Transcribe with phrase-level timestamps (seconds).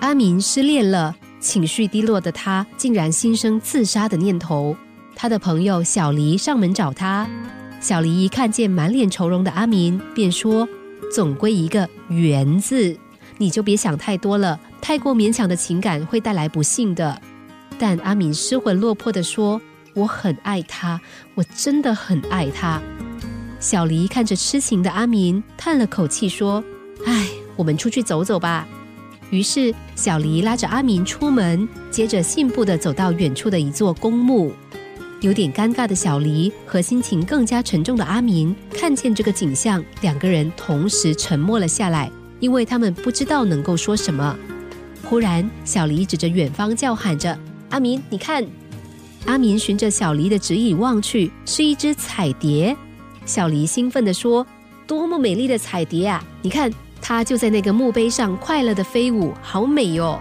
[0.00, 4.76] 阿明失恋了，情绪低落的他竟然心生自杀的念头。
[5.16, 7.28] 他的朋友小黎上门找他，
[7.80, 10.68] 小黎一看见满脸愁容的阿明，便说
[11.12, 12.96] ：“总归一个缘字，
[13.38, 17.20] 你就别想太多了，太过勉强的情感会带来不幸的。”
[17.76, 19.60] 但阿明失魂落魄的说
[19.94, 21.00] ：“我很爱他，
[21.34, 22.80] 我真的很爱他。”
[23.58, 26.62] 小黎看着痴情的阿明，叹了口气说
[27.04, 27.26] ：“唉，
[27.56, 28.64] 我们出去走走吧。”
[29.30, 34.52] 于是小黎拉着阿明出门，接着信步的走到远处的一座公墓。
[35.20, 44.36] 有点尴尬的小黎和心情更加沉重的阿明看见这个景象，两个人同时沉默了下来，因为他们不知道能够说什么。
[45.04, 47.36] 忽然，小黎指着远方叫喊着
[47.70, 48.46] ：“阿明，你看！”
[49.26, 52.76] 阿明循着小黎的指引望去，是一只彩蝶。
[53.26, 54.46] 小黎兴奋地说
[54.86, 56.24] ：“多么美丽的彩蝶啊！
[56.42, 56.72] 你看，
[57.08, 60.20] 它就在那个墓碑上快乐的飞舞，好美哟！”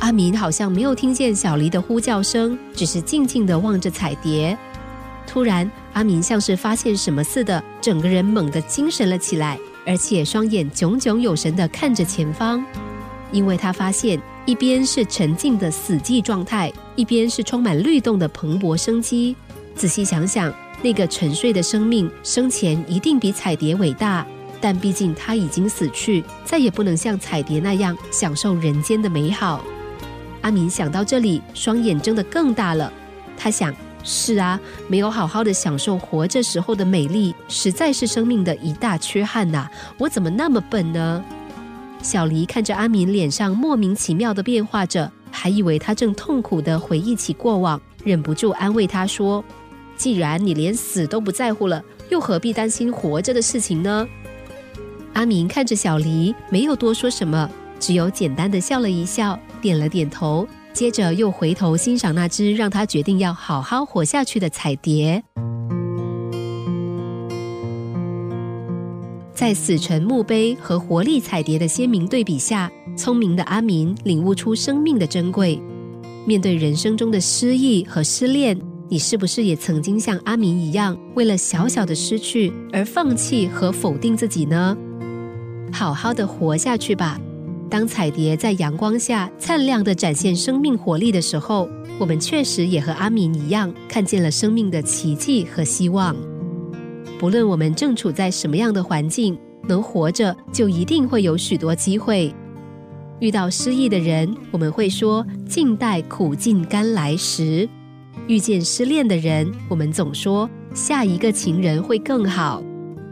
[0.00, 4.58] 阿明好像没有听见小黎的呼叫声，只是静静地望着彩蝶。
[5.28, 12.66] 突然，阿明像是发现什么似的，整个人猛地精神了起来，而且双眼炯炯有神地看着前方，
[13.30, 19.36] 因为他发现一边是沉静的死寂状态，一边是充满律动的蓬勃生机。
[19.76, 20.52] 仔细想想，
[20.82, 24.26] 那个沉睡的生命生前一定比彩蝶伟大，
[24.60, 29.64] 但毕竟他已经死去，再也不能像彩蝶那样享受人间的美好。
[30.42, 32.92] 阿明想到这里，双眼睁得更大了。
[33.36, 39.68] 他想：是啊，没有好好的享受活着时候的美丽，实在是生命的一大缺憾呐！
[39.98, 41.24] 我怎么那么笨呢？
[42.02, 49.44] 小黎看着阿明脸上莫名其妙的变化着，还以为他正痛苦的回忆起过往，忍不住安慰他说
[49.96, 54.06] ：“既然你连死都不在乎了，又何必担心活着的事情呢？”
[55.16, 57.50] 阿明看着小黎，没有多说什么。
[57.80, 65.22] 只有简单的笑了一笑，点了点头，接着又回头欣赏那只让他决定要好好活下去的彩蝶。
[69.32, 75.58] 在死沉墓碑和活力彩蝶的鲜明对比下，聪明的阿明领悟出生命的珍贵。
[76.26, 84.76] 面对人生中的失意和失恋，你是不是也曾经像阿明一样，为了小小的失去而放弃和否定自己呢？
[85.72, 87.20] 好好的活下去吧。
[87.68, 91.68] 当彩蝶在阳光下灿亮地展现生命活力的时候，
[91.98, 96.14] 我们确实也和阿明一样，看见了生命的奇迹和希望。
[97.18, 102.32] 不论我们正处在什么样的环境，能活着就一定会有许多机会。
[103.18, 107.66] 遇到失意的人，我们会说“静待苦尽甘来时”；
[108.28, 112.62] 遇见失恋的人，我们总说“下一个情人会更好”。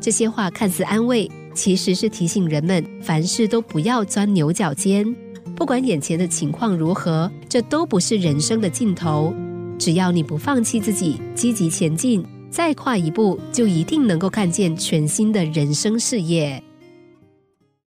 [0.00, 1.30] 这些话看似安慰。
[1.54, 5.14] 其实是提醒人们，凡事都不要钻牛角尖。
[5.56, 9.34] 不管眼前的情况如何，这都不是人生的尽头。
[9.78, 16.62] 只要你不放弃自己，积极前进，再跨一步，就一定能够看见全新的人生事业。